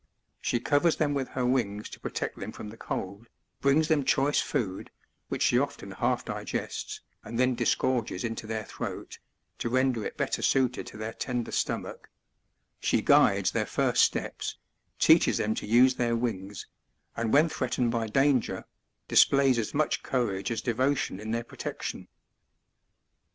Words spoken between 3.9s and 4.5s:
choice